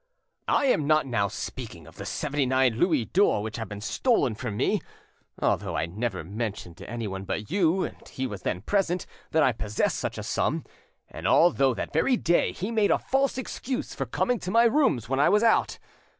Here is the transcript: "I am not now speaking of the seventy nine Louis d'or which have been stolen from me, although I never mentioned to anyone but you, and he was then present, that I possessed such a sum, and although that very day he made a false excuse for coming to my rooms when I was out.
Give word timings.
"I 0.47 0.65
am 0.65 0.87
not 0.87 1.05
now 1.05 1.27
speaking 1.27 1.85
of 1.85 1.97
the 1.97 2.07
seventy 2.07 2.47
nine 2.47 2.73
Louis 2.79 3.05
d'or 3.05 3.43
which 3.43 3.57
have 3.57 3.69
been 3.69 3.81
stolen 3.81 4.33
from 4.33 4.57
me, 4.57 4.81
although 5.39 5.77
I 5.77 5.85
never 5.85 6.23
mentioned 6.23 6.77
to 6.77 6.89
anyone 6.89 7.23
but 7.23 7.51
you, 7.51 7.83
and 7.83 8.07
he 8.09 8.25
was 8.25 8.41
then 8.41 8.61
present, 8.63 9.05
that 9.29 9.43
I 9.43 9.51
possessed 9.51 9.99
such 9.99 10.17
a 10.17 10.23
sum, 10.23 10.63
and 11.07 11.27
although 11.27 11.75
that 11.75 11.93
very 11.93 12.17
day 12.17 12.51
he 12.51 12.71
made 12.71 12.89
a 12.89 12.97
false 12.97 13.37
excuse 13.37 13.93
for 13.93 14.07
coming 14.07 14.39
to 14.39 14.49
my 14.49 14.63
rooms 14.63 15.07
when 15.07 15.19
I 15.19 15.29
was 15.29 15.43
out. 15.43 15.77